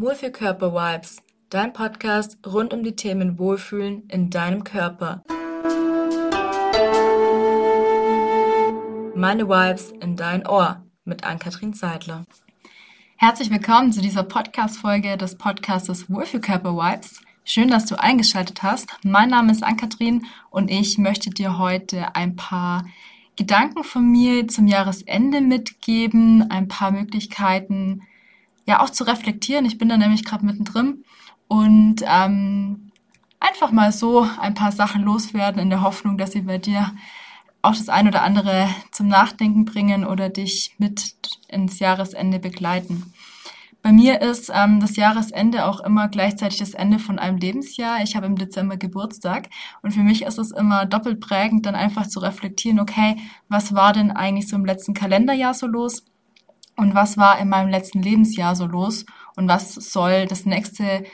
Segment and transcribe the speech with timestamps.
[0.00, 1.18] Wohlfühlkörper-Vibes,
[1.50, 5.22] dein Podcast rund um die Themen Wohlfühlen in deinem Körper.
[9.14, 12.24] Meine Vibes in dein Ohr mit Ann-Kathrin Zeitler.
[13.16, 17.20] Herzlich willkommen zu dieser Podcast-Folge des Podcastes Wohlfühlkörper-Vibes.
[17.44, 18.88] Schön, dass du eingeschaltet hast.
[19.02, 22.86] Mein Name ist Ann-Kathrin und ich möchte dir heute ein paar
[23.36, 28.00] Gedanken von mir zum Jahresende mitgeben, ein paar Möglichkeiten,
[28.66, 29.64] ja auch zu reflektieren.
[29.64, 31.04] Ich bin da nämlich gerade mittendrin
[31.48, 32.90] und ähm,
[33.40, 36.92] einfach mal so ein paar Sachen loswerden in der Hoffnung, dass sie bei dir
[37.62, 41.14] auch das ein oder andere zum Nachdenken bringen oder dich mit
[41.48, 43.12] ins Jahresende begleiten.
[43.82, 48.02] Bei mir ist ähm, das Jahresende auch immer gleichzeitig das Ende von einem Lebensjahr.
[48.02, 49.48] Ich habe im Dezember Geburtstag
[49.82, 53.16] und für mich ist es immer doppelt prägend, dann einfach zu reflektieren, okay,
[53.48, 56.04] was war denn eigentlich so im letzten Kalenderjahr so los?
[56.80, 59.04] Und was war in meinem letzten Lebensjahr so los
[59.36, 61.04] und was soll das nächste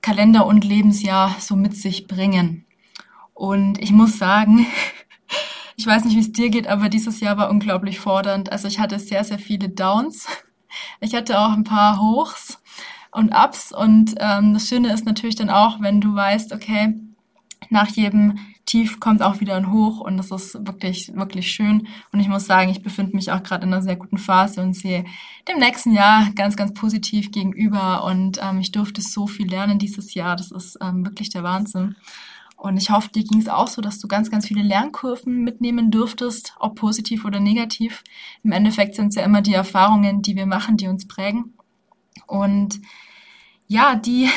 [0.00, 2.64] Kalender- und Lebensjahr so mit sich bringen.
[3.34, 4.66] Und ich muss sagen,
[5.76, 8.52] ich weiß nicht, wie es dir geht, aber dieses Jahr war unglaublich fordernd.
[8.52, 10.26] Also ich hatte sehr, sehr viele Downs.
[11.00, 12.60] Ich hatte auch ein paar Hochs
[13.10, 13.72] und Ups.
[13.72, 16.94] Und ähm, das Schöne ist natürlich dann auch, wenn du weißt, okay,
[17.70, 21.86] nach jedem Tief kommt auch wieder ein Hoch und das ist wirklich, wirklich schön.
[22.12, 24.74] Und ich muss sagen, ich befinde mich auch gerade in einer sehr guten Phase und
[24.74, 25.04] sehe
[25.48, 28.04] dem nächsten Jahr ganz, ganz positiv gegenüber.
[28.04, 30.34] Und ähm, ich durfte so viel lernen dieses Jahr.
[30.34, 31.94] Das ist ähm, wirklich der Wahnsinn.
[32.56, 35.90] Und ich hoffe, dir ging es auch so, dass du ganz, ganz viele Lernkurven mitnehmen
[35.90, 38.02] dürftest, ob positiv oder negativ.
[38.42, 41.54] Im Endeffekt sind es ja immer die Erfahrungen, die wir machen, die uns prägen.
[42.26, 42.80] Und
[43.68, 44.28] ja, die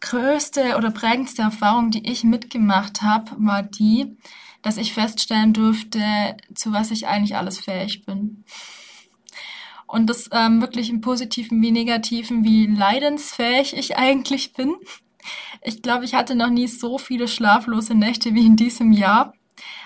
[0.00, 4.16] größte oder prägendste Erfahrung, die ich mitgemacht habe, war die,
[4.62, 6.02] dass ich feststellen durfte,
[6.54, 8.44] zu was ich eigentlich alles fähig bin.
[9.86, 14.74] Und das ähm, wirklich im positiven wie negativen, wie leidensfähig ich eigentlich bin.
[15.62, 19.34] Ich glaube, ich hatte noch nie so viele schlaflose Nächte wie in diesem Jahr.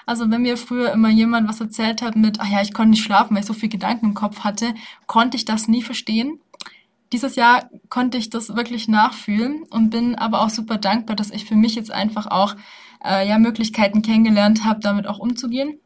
[0.06, 3.03] Also wenn mir früher immer jemand was erzählt hat mit, ach ja, ich konnte nicht
[3.03, 4.75] schlafen, weil ich so viel Gedanken im Kopf hatte,
[5.06, 6.41] konnte ich das nie verstehen
[7.14, 11.44] dieses Jahr konnte ich das wirklich nachfühlen und bin aber auch super dankbar, dass ich
[11.44, 12.56] für mich jetzt einfach auch
[13.04, 15.78] äh, ja Möglichkeiten kennengelernt habe, damit auch umzugehen.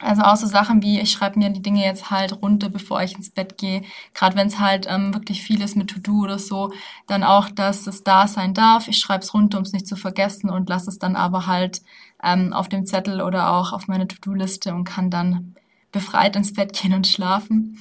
[0.00, 3.14] Also auch so Sachen wie, ich schreibe mir die Dinge jetzt halt runter, bevor ich
[3.14, 3.82] ins Bett gehe.
[4.12, 6.72] Gerade wenn es halt ähm, wirklich viel ist mit To-Do oder so,
[7.06, 8.86] dann auch, dass es da sein darf.
[8.86, 11.80] Ich schreibe es runter, um es nicht zu vergessen und lasse es dann aber halt
[12.22, 15.54] ähm, auf dem Zettel oder auch auf meine To-Do-Liste und kann dann
[15.90, 17.78] befreit ins Bett gehen und schlafen.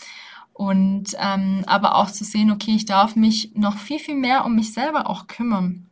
[0.59, 4.56] Und ähm, aber auch zu sehen, okay, ich darf mich noch viel, viel mehr um
[4.56, 5.90] mich selber auch kümmern.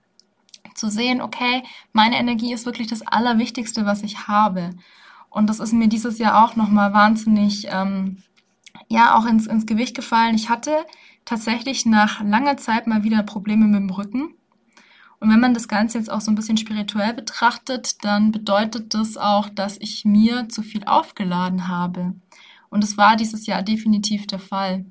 [0.75, 1.63] Zu sehen, okay,
[1.93, 4.71] meine Energie ist wirklich das Allerwichtigste, was ich habe.
[5.29, 8.17] Und das ist mir dieses Jahr auch nochmal wahnsinnig, ähm,
[8.89, 10.35] ja, auch ins, ins Gewicht gefallen.
[10.35, 10.85] Ich hatte
[11.23, 14.33] tatsächlich nach langer Zeit mal wieder Probleme mit dem Rücken.
[15.21, 19.15] Und wenn man das Ganze jetzt auch so ein bisschen spirituell betrachtet, dann bedeutet das
[19.15, 22.15] auch, dass ich mir zu viel aufgeladen habe.
[22.69, 24.85] Und es war dieses Jahr definitiv der Fall.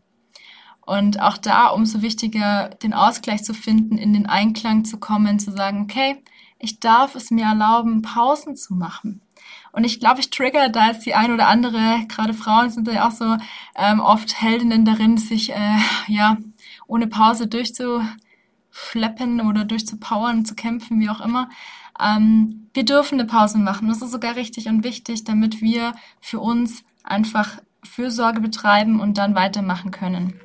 [0.81, 5.51] Und auch da umso wichtiger, den Ausgleich zu finden, in den Einklang zu kommen, zu
[5.51, 6.23] sagen, okay,
[6.59, 9.21] ich darf es mir erlauben, Pausen zu machen.
[9.73, 13.07] Und ich glaube, ich trigger da ist die ein oder andere, gerade Frauen sind ja
[13.07, 13.37] auch so
[13.75, 16.39] ähm, oft Heldinnen darin, sich äh, ja
[16.87, 21.51] ohne Pause durchzuschleppen oder durchzupowern, zu kämpfen, wie auch immer.
[22.01, 23.89] Ähm, wir dürfen eine Pause machen.
[23.89, 29.35] Das ist sogar richtig und wichtig, damit wir für uns einfach Fürsorge betreiben und dann
[29.35, 30.41] weitermachen können.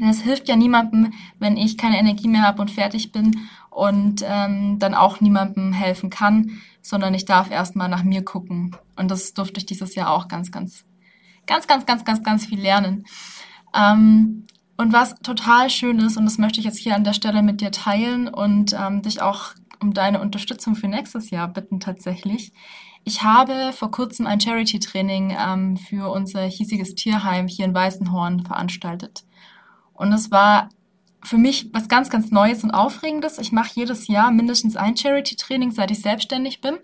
[0.00, 4.78] es hilft ja niemandem, wenn ich keine Energie mehr habe und fertig bin und ähm,
[4.78, 8.76] dann auch niemandem helfen kann, sondern ich darf erstmal nach mir gucken.
[8.96, 10.84] Und das durfte ich dieses Jahr auch ganz, ganz,
[11.46, 13.04] ganz, ganz, ganz, ganz, ganz viel lernen.
[13.74, 14.46] Ähm,
[14.76, 17.60] und was total schön ist, und das möchte ich jetzt hier an der Stelle mit
[17.60, 22.52] dir teilen und ähm, dich auch um deine Unterstützung für nächstes Jahr bitten tatsächlich,
[23.04, 29.24] ich habe vor kurzem ein Charity-Training ähm, für unser hiesiges Tierheim hier in Weißenhorn veranstaltet.
[29.92, 30.68] Und es war
[31.24, 33.38] für mich was ganz, ganz Neues und Aufregendes.
[33.38, 36.78] Ich mache jedes Jahr mindestens ein Charity-Training, seit ich selbstständig bin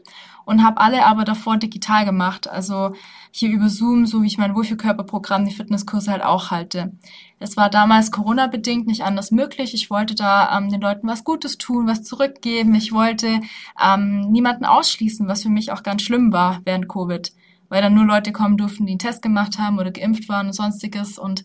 [0.44, 2.48] und habe alle aber davor digital gemacht.
[2.48, 2.94] Also
[3.30, 6.92] hier über Zoom, so wie ich mein Wohlfühlkörperprogramm, die Fitnesskurse halt auch halte.
[7.38, 9.74] Es war damals Corona-bedingt nicht anders möglich.
[9.74, 12.74] Ich wollte da ähm, den Leuten was Gutes tun, was zurückgeben.
[12.74, 13.40] Ich wollte
[13.78, 17.30] ähm, niemanden ausschließen, was für mich auch ganz schlimm war während Covid,
[17.68, 20.54] weil dann nur Leute kommen durften, die einen Test gemacht haben oder geimpft waren und
[20.54, 21.18] sonstiges.
[21.18, 21.44] Und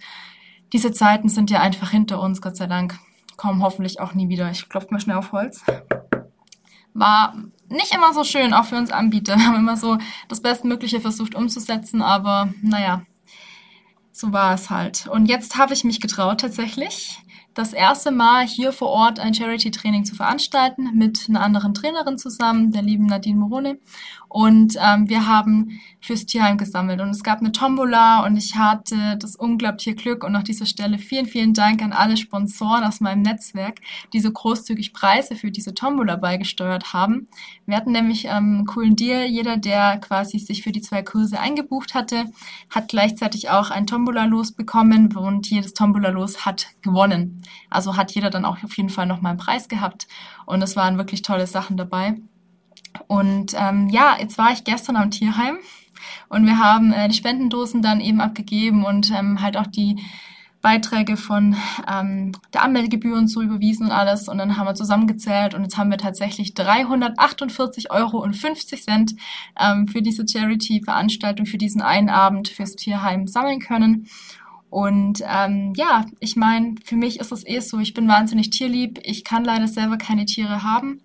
[0.74, 3.00] diese Zeiten sind ja einfach hinter uns, Gott sei Dank.
[3.38, 4.50] Kommen hoffentlich auch nie wieder.
[4.52, 5.64] Ich klopfe mal schnell auf Holz.
[6.96, 7.36] War
[7.70, 9.36] nicht immer so schön, auch für uns Anbieter.
[9.38, 9.98] Wir haben immer so
[10.28, 13.04] das Bestmögliche versucht umzusetzen, aber naja,
[14.12, 15.08] so war es halt.
[15.08, 17.20] Und jetzt habe ich mich getraut tatsächlich,
[17.54, 22.72] das erste Mal hier vor Ort ein Charity-Training zu veranstalten mit einer anderen Trainerin zusammen,
[22.72, 23.78] der lieben Nadine Morone.
[24.34, 29.16] Und ähm, wir haben fürs Tierheim gesammelt und es gab eine Tombola und ich hatte
[29.20, 33.22] das unglaubliche Glück und an dieser Stelle vielen, vielen Dank an alle Sponsoren aus meinem
[33.22, 33.80] Netzwerk,
[34.12, 37.28] die so großzügig Preise für diese Tombola beigesteuert haben.
[37.68, 39.26] Wir hatten nämlich ähm, einen coolen Deal.
[39.26, 42.26] Jeder, der quasi sich für die zwei Kurse eingebucht hatte,
[42.72, 47.44] hat gleichzeitig auch ein Tombola-Los bekommen und jedes Tombola-Los hat gewonnen.
[47.70, 50.08] Also hat jeder dann auch auf jeden Fall nochmal einen Preis gehabt.
[50.48, 52.18] Und es waren wirklich tolle Sachen dabei.
[53.08, 55.58] Und ähm, ja, jetzt war ich gestern am Tierheim
[56.30, 59.98] und wir haben äh, die Spendendosen dann eben abgegeben und ähm, halt auch die
[60.64, 61.58] Beiträge von
[61.92, 64.30] ähm, der Anmeldegebühren so überwiesen und alles.
[64.30, 69.14] Und dann haben wir zusammengezählt und jetzt haben wir tatsächlich 348,50 Euro und 50 Cent
[69.60, 74.08] ähm, für diese Charity-Veranstaltung, für diesen einen Abend fürs Tierheim sammeln können.
[74.70, 79.00] Und ähm, ja, ich meine, für mich ist es eh so, ich bin wahnsinnig tierlieb.
[79.04, 81.02] Ich kann leider selber keine Tiere haben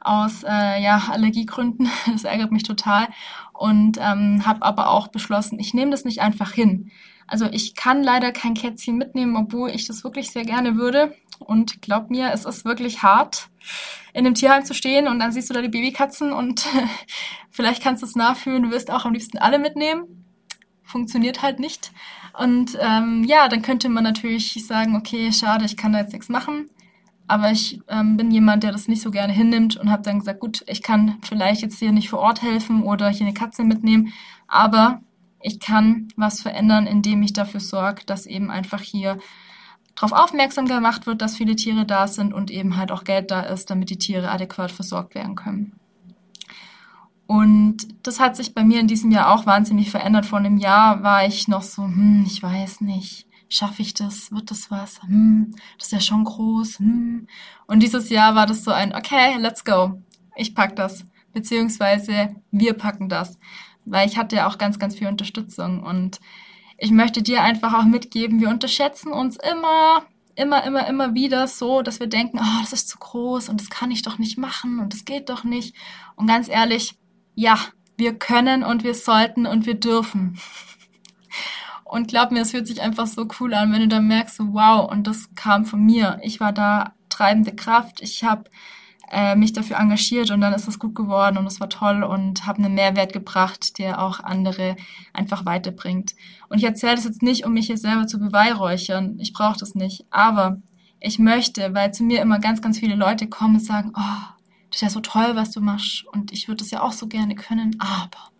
[0.00, 1.90] aus äh, ja, Allergiegründen.
[2.12, 3.08] Das ärgert mich total.
[3.52, 6.90] Und ähm, habe aber auch beschlossen, ich nehme das nicht einfach hin.
[7.26, 11.14] Also ich kann leider kein Kätzchen mitnehmen, obwohl ich das wirklich sehr gerne würde.
[11.38, 13.48] Und glaub mir, es ist wirklich hart,
[14.12, 16.66] in dem Tierheim zu stehen und dann siehst du da die Babykatzen und
[17.50, 20.26] vielleicht kannst du es nachfühlen, du wirst auch am liebsten alle mitnehmen.
[20.82, 21.92] Funktioniert halt nicht.
[22.38, 26.28] Und ähm, ja, dann könnte man natürlich sagen, okay, schade, ich kann da jetzt nichts
[26.28, 26.68] machen.
[27.30, 30.40] Aber ich ähm, bin jemand, der das nicht so gerne hinnimmt und habe dann gesagt,
[30.40, 34.12] gut, ich kann vielleicht jetzt hier nicht vor Ort helfen oder hier eine Katze mitnehmen,
[34.48, 35.00] aber
[35.40, 39.20] ich kann was verändern, indem ich dafür sorge, dass eben einfach hier
[39.94, 43.42] darauf aufmerksam gemacht wird, dass viele Tiere da sind und eben halt auch Geld da
[43.42, 45.78] ist, damit die Tiere adäquat versorgt werden können.
[47.28, 50.26] Und das hat sich bei mir in diesem Jahr auch wahnsinnig verändert.
[50.26, 54.32] Vor einem Jahr war ich noch so, hm, ich weiß nicht, schaffe ich das?
[54.32, 55.02] Wird das was?
[55.02, 56.78] Hm, das ist ja schon groß.
[56.78, 57.26] Hm.
[57.66, 60.00] Und dieses Jahr war das so ein, okay, let's go.
[60.36, 61.04] Ich pack das.
[61.34, 63.38] Beziehungsweise wir packen das.
[63.84, 65.82] Weil ich hatte ja auch ganz, ganz viel Unterstützung.
[65.82, 66.20] Und
[66.78, 70.04] ich möchte dir einfach auch mitgeben, wir unterschätzen uns immer,
[70.36, 73.68] immer, immer, immer wieder so, dass wir denken, oh, das ist zu groß und das
[73.68, 75.74] kann ich doch nicht machen und das geht doch nicht.
[76.16, 76.94] Und ganz ehrlich,
[77.34, 77.58] ja,
[77.96, 80.38] wir können und wir sollten und wir dürfen.
[81.90, 84.52] Und glaub mir, es fühlt sich einfach so cool an, wenn du dann merkst, so,
[84.52, 86.20] wow, und das kam von mir.
[86.22, 88.00] Ich war da treibende Kraft.
[88.00, 88.44] Ich habe
[89.10, 92.46] äh, mich dafür engagiert und dann ist es gut geworden und es war toll und
[92.46, 94.76] habe einen Mehrwert gebracht, der auch andere
[95.12, 96.14] einfach weiterbringt.
[96.48, 99.18] Und ich erzähle das jetzt nicht, um mich hier selber zu beweihräuchern.
[99.18, 100.04] Ich brauche das nicht.
[100.10, 100.62] Aber
[101.00, 104.22] ich möchte, weil zu mir immer ganz, ganz viele Leute kommen und sagen, oh,
[104.70, 107.08] das ist ja so toll, was du machst und ich würde das ja auch so
[107.08, 108.30] gerne können, aber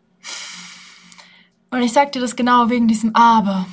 [1.70, 3.66] und ich sag dir das genau wegen diesem Aber.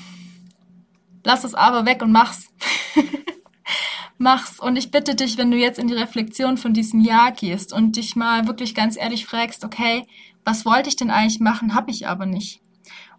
[1.23, 2.49] Lass das Aber weg und mach's.
[4.17, 4.59] mach's.
[4.59, 7.95] Und ich bitte dich, wenn du jetzt in die Reflexion von diesem Jahr gehst und
[7.95, 10.05] dich mal wirklich ganz ehrlich fragst, okay,
[10.45, 12.61] was wollte ich denn eigentlich machen, habe ich aber nicht.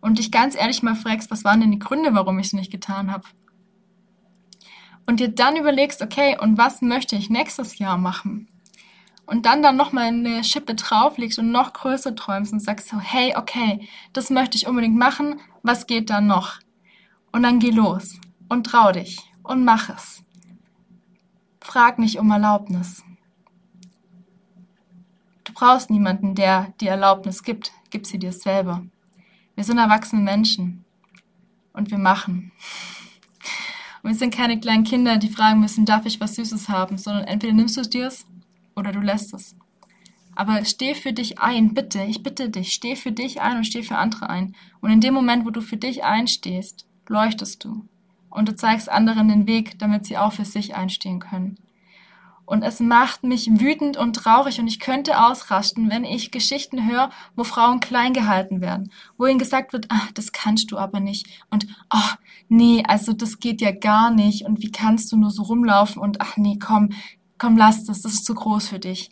[0.01, 2.71] Und dich ganz ehrlich mal fragst, was waren denn die Gründe, warum ich es nicht
[2.71, 3.25] getan habe.
[5.07, 8.49] Und dir dann überlegst, okay, und was möchte ich nächstes Jahr machen?
[9.29, 13.35] Und dann dann nochmal eine Schippe drauflegst und noch größer träumst und sagst so, hey,
[13.37, 16.59] okay, das möchte ich unbedingt machen, was geht da noch?
[17.31, 20.25] Und dann geh los und trau dich und mach es.
[21.61, 23.05] Frag nicht um Erlaubnis.
[25.45, 27.73] Du brauchst niemanden, der dir Erlaubnis gibt.
[27.91, 28.83] Gib sie dir selber.
[29.55, 30.87] Wir sind erwachsene Menschen
[31.75, 32.51] und wir machen.
[34.03, 37.25] Und wir sind keine kleinen Kinder, die fragen müssen, darf ich was Süßes haben, sondern
[37.25, 38.11] entweder nimmst du es dir
[38.79, 39.57] oder du lässt es.
[40.35, 43.83] Aber steh für dich ein, bitte, ich bitte dich, steh für dich ein und steh
[43.83, 44.55] für andere ein.
[44.81, 47.85] Und in dem Moment, wo du für dich einstehst, leuchtest du.
[48.31, 51.59] Und du zeigst anderen den Weg, damit sie auch für sich einstehen können.
[52.49, 57.11] Und es macht mich wütend und traurig und ich könnte ausrasten, wenn ich Geschichten höre,
[57.37, 61.27] wo Frauen klein gehalten werden, wo ihnen gesagt wird, ah, das kannst du aber nicht
[61.51, 62.17] und ach,
[62.49, 66.23] nee, also das geht ja gar nicht und wie kannst du nur so rumlaufen und
[66.23, 66.89] ach nee, komm,
[67.39, 69.11] komm, lass das, das ist zu groß für dich.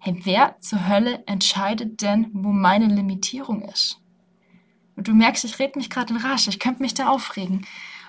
[0.00, 4.00] Hey, wer zur Hölle entscheidet denn, wo meine Limitierung ist?
[4.96, 7.66] Und du merkst, ich rede mich gerade in Rasch, ich könnte mich da aufregen.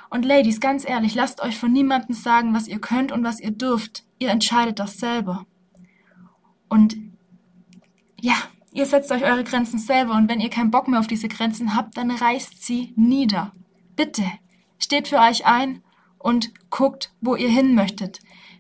[0.10, 3.52] Und Ladies, ganz ehrlich, lasst euch von niemandem sagen, was ihr könnt und was ihr
[3.52, 4.04] dürft.
[4.18, 5.46] Ihr entscheidet das selber.
[6.68, 6.96] Und
[8.20, 8.36] ja,
[8.72, 11.76] ihr setzt euch eure Grenzen selber und wenn ihr keinen Bock mehr auf diese Grenzen
[11.76, 13.52] habt, dann reißt sie nieder.
[13.96, 14.24] Bitte,
[14.78, 15.84] steht für euch ein
[16.18, 18.20] und guckt, wo ihr hin möchtet.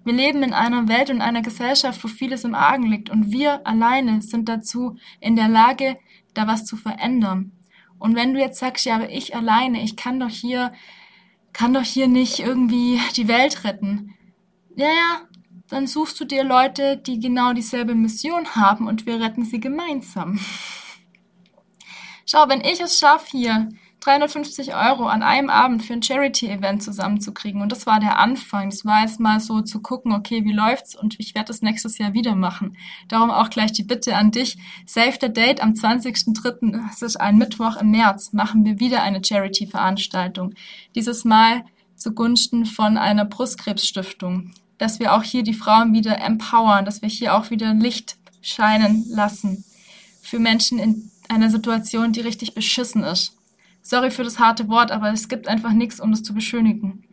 [0.10, 3.68] Wir leben in einer Welt und einer Gesellschaft, wo vieles im Argen liegt und wir
[3.68, 5.98] alleine sind dazu in der Lage,
[6.34, 7.52] da was zu verändern.
[8.00, 10.74] Und wenn du jetzt sagst, ja, aber ich alleine, ich kann doch hier
[11.54, 14.16] kann doch hier nicht irgendwie die Welt retten.
[14.76, 15.22] Ja, ja,
[15.68, 20.40] dann suchst du dir Leute, die genau dieselbe Mission haben und wir retten sie gemeinsam.
[22.26, 27.62] Schau, wenn ich es schaffe, hier 350 Euro an einem Abend für ein Charity-Event zusammenzukriegen.
[27.62, 28.70] Und das war der Anfang.
[28.70, 30.96] Das war jetzt mal so zu gucken, okay, wie läuft's?
[30.96, 32.78] Und ich werde das nächstes Jahr wieder machen.
[33.10, 34.58] Darum auch gleich die Bitte an dich.
[34.86, 39.24] Save the Date am 20.03., das ist ein Mittwoch im März, machen wir wieder eine
[39.24, 40.54] Charity-Veranstaltung.
[40.96, 41.66] Dieses Mal
[41.96, 44.52] zugunsten von einer Brustkrebsstiftung.
[44.78, 49.04] Dass wir auch hier die Frauen wieder empowern, dass wir hier auch wieder Licht scheinen
[49.10, 49.66] lassen.
[50.22, 53.39] Für Menschen in einer Situation, die richtig beschissen ist.
[53.90, 57.06] Sorry für das harte Wort, aber es gibt einfach nichts, um das zu beschönigen.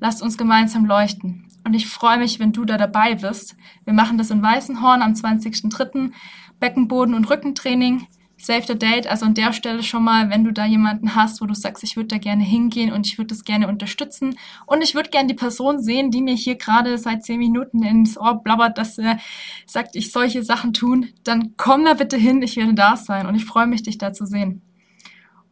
[0.00, 1.46] Lasst uns gemeinsam leuchten.
[1.64, 3.54] Und ich freue mich, wenn du da dabei bist.
[3.84, 6.10] Wir machen das in Weißenhorn am 20.03.
[6.58, 8.08] Beckenboden- und Rückentraining.
[8.38, 9.06] Save the Date.
[9.06, 11.94] Also an der Stelle schon mal, wenn du da jemanden hast, wo du sagst, ich
[11.94, 14.36] würde da gerne hingehen und ich würde das gerne unterstützen.
[14.66, 18.18] Und ich würde gerne die Person sehen, die mir hier gerade seit zehn Minuten ins
[18.18, 19.20] Ohr blabbert, dass er
[19.64, 21.10] sagt, ich solche Sachen tun.
[21.22, 24.12] Dann komm da bitte hin, ich werde da sein und ich freue mich, dich da
[24.12, 24.62] zu sehen.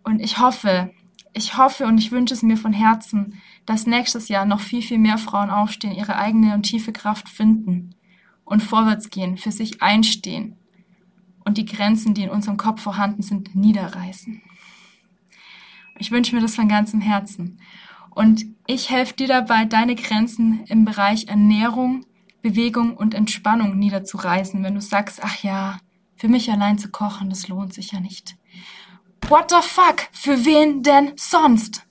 [0.09, 0.91] Und ich hoffe,
[1.35, 4.97] ich hoffe und ich wünsche es mir von Herzen, dass nächstes Jahr noch viel, viel
[4.97, 7.95] mehr Frauen aufstehen, ihre eigene und tiefe Kraft finden
[8.47, 10.57] und vorwärts gehen, für sich einstehen
[11.45, 14.41] und die Grenzen, die in unserem Kopf vorhanden sind, niederreißen.
[15.99, 17.61] Ich wünsche mir das von ganzem Herzen.
[18.09, 22.07] Und ich helfe dir dabei, deine Grenzen im Bereich Ernährung,
[22.41, 25.81] Bewegung und Entspannung niederzureißen, wenn du sagst, ach ja,
[26.17, 28.39] für mich allein zu kochen, das lohnt sich ja nicht.
[29.29, 30.09] What the fuck?
[30.13, 31.83] Für wen denn sonst?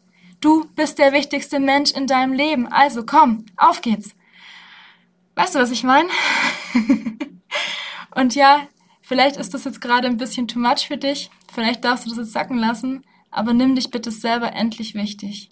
[0.42, 2.66] Du bist der wichtigste Mensch in deinem Leben.
[2.66, 4.16] Also komm, auf geht's.
[5.36, 6.10] Weißt du, was ich meine?
[8.16, 8.62] Und ja,
[9.02, 11.30] vielleicht ist das jetzt gerade ein bisschen too much für dich.
[11.54, 13.06] Vielleicht darfst du das jetzt sacken lassen.
[13.30, 15.52] Aber nimm dich bitte selber endlich wichtig.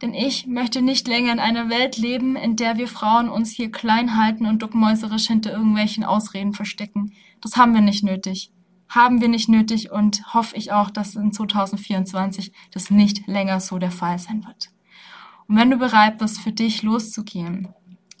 [0.00, 3.70] Denn ich möchte nicht länger in einer Welt leben, in der wir Frauen uns hier
[3.70, 7.12] klein halten und duckmäuserisch hinter irgendwelchen Ausreden verstecken.
[7.42, 8.50] Das haben wir nicht nötig
[8.88, 13.78] haben wir nicht nötig und hoffe ich auch, dass in 2024 das nicht länger so
[13.78, 14.70] der Fall sein wird.
[15.48, 17.68] Und wenn du bereit bist, für dich loszugehen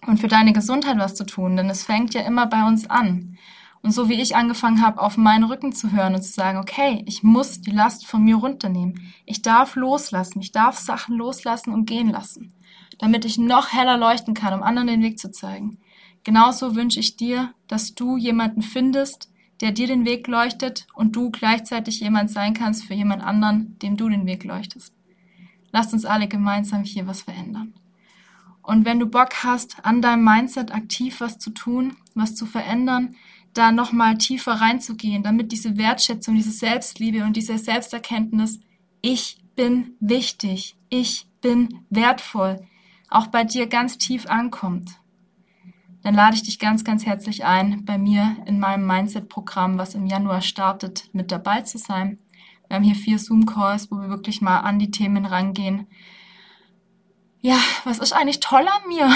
[0.06, 3.38] und für deine Gesundheit was zu tun, denn es fängt ja immer bei uns an.
[3.82, 7.04] Und so wie ich angefangen habe, auf meinen Rücken zu hören und zu sagen, okay,
[7.06, 9.12] ich muss die Last von mir runternehmen.
[9.26, 10.40] Ich darf loslassen.
[10.40, 12.52] Ich darf Sachen loslassen und gehen lassen,
[12.98, 15.78] damit ich noch heller leuchten kann, um anderen den Weg zu zeigen.
[16.24, 21.30] Genauso wünsche ich dir, dass du jemanden findest, der dir den Weg leuchtet und du
[21.30, 24.92] gleichzeitig jemand sein kannst für jemand anderen, dem du den Weg leuchtest.
[25.72, 27.74] Lasst uns alle gemeinsam hier was verändern.
[28.62, 33.14] Und wenn du Bock hast, an deinem Mindset aktiv was zu tun, was zu verändern,
[33.54, 38.60] da nochmal tiefer reinzugehen, damit diese Wertschätzung, diese Selbstliebe und diese Selbsterkenntnis,
[39.00, 42.66] ich bin wichtig, ich bin wertvoll,
[43.08, 44.98] auch bei dir ganz tief ankommt
[46.06, 50.06] dann lade ich dich ganz, ganz herzlich ein, bei mir in meinem Mindset-Programm, was im
[50.06, 52.20] Januar startet, mit dabei zu sein.
[52.68, 55.88] Wir haben hier vier Zoom-Calls, wo wir wirklich mal an die Themen rangehen.
[57.40, 59.12] Ja, was ist eigentlich toll an mir?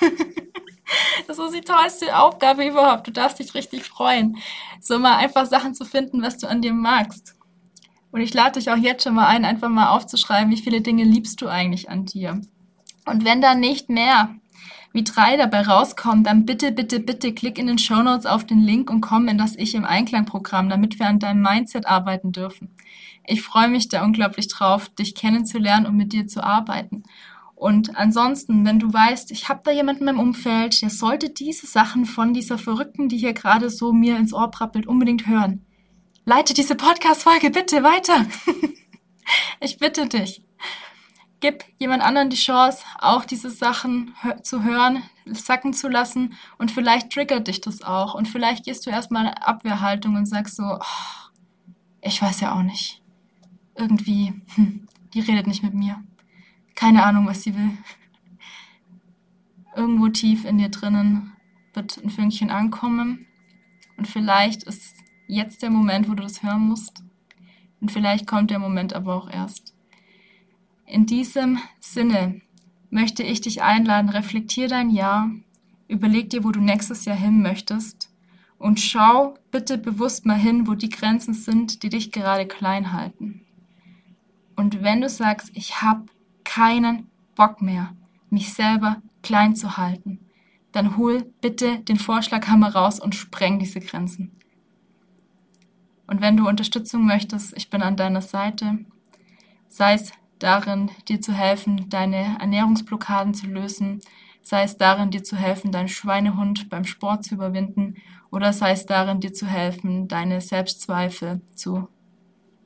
[1.28, 3.06] das ist die tollste Aufgabe überhaupt.
[3.06, 4.36] Du darfst dich richtig freuen,
[4.80, 7.36] so mal einfach Sachen zu finden, was du an dir magst.
[8.10, 11.04] Und ich lade dich auch jetzt schon mal ein, einfach mal aufzuschreiben, wie viele Dinge
[11.04, 12.40] liebst du eigentlich an dir.
[13.06, 14.34] Und wenn da nicht mehr
[14.92, 18.60] wie drei dabei rauskommen, dann bitte, bitte, bitte klick in den Show Notes auf den
[18.60, 22.74] Link und komm in das Ich im Einklang-Programm, damit wir an deinem Mindset arbeiten dürfen.
[23.26, 27.04] Ich freue mich da unglaublich drauf, dich kennenzulernen und mit dir zu arbeiten.
[27.54, 32.06] Und ansonsten, wenn du weißt, ich habe da jemanden im Umfeld, der sollte diese Sachen
[32.06, 35.64] von dieser Verrückten, die hier gerade so mir ins Ohr prappelt, unbedingt hören.
[36.24, 38.26] Leite diese Podcast-Folge bitte weiter.
[39.60, 40.42] ich bitte dich
[41.42, 47.10] gib jemand anderen die Chance, auch diese Sachen zu hören, sacken zu lassen und vielleicht
[47.12, 51.30] triggert dich das auch und vielleicht gehst du erstmal in Abwehrhaltung und sagst so, oh,
[52.00, 53.02] ich weiß ja auch nicht.
[53.74, 56.02] Irgendwie, hm, die redet nicht mit mir.
[56.74, 57.70] Keine Ahnung, was sie will.
[59.76, 61.32] Irgendwo tief in dir drinnen
[61.74, 63.26] wird ein Fünkchen ankommen
[63.96, 64.94] und vielleicht ist
[65.26, 67.02] jetzt der Moment, wo du das hören musst.
[67.80, 69.74] Und vielleicht kommt der Moment aber auch erst.
[70.86, 72.40] In diesem Sinne
[72.90, 75.30] möchte ich dich einladen, reflektier dein Jahr,
[75.88, 78.10] überleg dir, wo du nächstes Jahr hin möchtest
[78.58, 83.44] und schau bitte bewusst mal hin, wo die Grenzen sind, die dich gerade klein halten.
[84.56, 86.06] Und wenn du sagst, ich habe
[86.44, 87.94] keinen Bock mehr,
[88.30, 90.20] mich selber klein zu halten,
[90.72, 94.32] dann hol bitte den Vorschlaghammer raus und spreng diese Grenzen.
[96.06, 98.78] Und wenn du Unterstützung möchtest, ich bin an deiner Seite,
[99.68, 100.12] sei es
[100.42, 104.00] darin, dir zu helfen, deine Ernährungsblockaden zu lösen,
[104.42, 107.96] sei es darin, dir zu helfen, deinen Schweinehund beim Sport zu überwinden
[108.30, 111.88] oder sei es darin, dir zu helfen, deine Selbstzweifel zu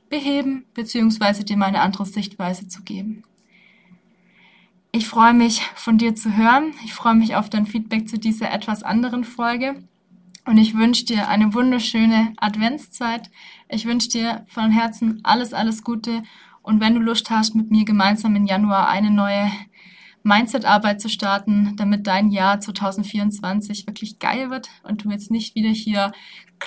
[0.08, 1.42] beheben bzw.
[1.42, 3.24] dir mal eine andere Sichtweise zu geben.
[4.92, 6.72] Ich freue mich, von dir zu hören.
[6.84, 9.82] Ich freue mich auf dein Feedback zu dieser etwas anderen Folge.
[10.46, 13.30] Und ich wünsche dir eine wunderschöne Adventszeit.
[13.68, 16.22] Ich wünsche dir von Herzen alles, alles Gute.
[16.66, 19.52] Und wenn du Lust hast, mit mir gemeinsam im Januar eine neue
[20.24, 25.68] Mindset-Arbeit zu starten, damit dein Jahr 2024 wirklich geil wird und du jetzt nicht wieder
[25.68, 26.10] hier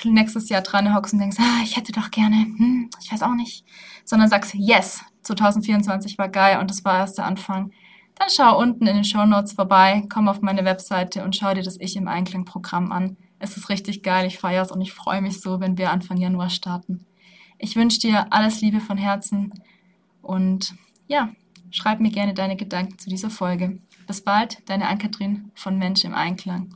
[0.06, 3.34] nächstes Jahr dran hockst und denkst, ah, ich hätte doch gerne, hm, ich weiß auch
[3.34, 3.66] nicht,
[4.06, 7.74] sondern sagst, yes, 2024 war geil und das war erst der Anfang.
[8.16, 11.64] Dann schau unten in den Show Notes vorbei, komm auf meine Webseite und schau dir
[11.64, 13.18] das Ich im Einklang Programm an.
[13.38, 16.16] Es ist richtig geil, ich feiere es und ich freue mich so, wenn wir Anfang
[16.16, 17.06] Januar starten.
[17.58, 19.52] Ich wünsche dir alles Liebe von Herzen
[20.22, 20.76] und
[21.08, 21.30] ja,
[21.72, 23.80] Schreib mir gerne deine Gedanken zu dieser Folge.
[24.08, 26.76] Bis bald, deine Ann-Kathrin von Mensch im Einklang.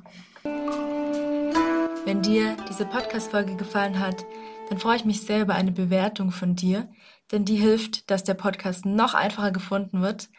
[2.06, 4.24] Wenn dir diese Podcast-Folge gefallen hat,
[4.70, 6.90] dann freue ich mich sehr über eine Bewertung von dir,
[7.32, 10.30] denn die hilft, dass der Podcast noch einfacher gefunden wird.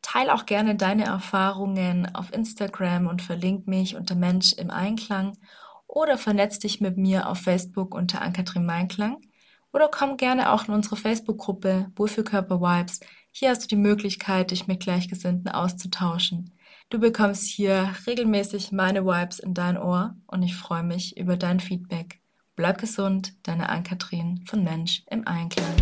[0.00, 5.36] Teil auch gerne deine Erfahrungen auf Instagram und verlink mich unter Mensch im Einklang
[5.88, 9.16] oder vernetz dich mit mir auf Facebook unter Ann-Kathrin Meinklang
[9.74, 13.00] oder komm gerne auch in unsere Facebook-Gruppe Wohlfühlkörper Vibes
[13.36, 16.52] hier hast du die Möglichkeit, dich mit Gleichgesinnten auszutauschen.
[16.88, 21.58] Du bekommst hier regelmäßig meine Vibes in dein Ohr und ich freue mich über dein
[21.58, 22.20] Feedback.
[22.54, 25.74] Bleib gesund, deine Ann-Kathrin von Mensch im Einklang.